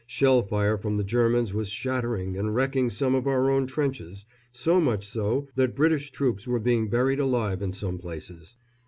Shell 0.07 0.41
fire 0.41 0.79
from 0.79 0.97
the 0.97 1.03
Germans 1.03 1.53
was 1.53 1.69
shattering 1.69 2.35
and 2.35 2.55
wrecking 2.55 2.89
some 2.89 3.13
of 3.13 3.27
our 3.27 3.51
own 3.51 3.67
trenches, 3.67 4.25
so 4.51 4.79
much 4.81 5.07
so 5.07 5.47
that 5.53 5.75
British 5.75 6.09
troops 6.09 6.47
were 6.47 6.59
being 6.59 6.89
buried 6.89 7.19
alive 7.19 7.61
in 7.61 7.71
some 7.71 7.99
places. 7.99 8.55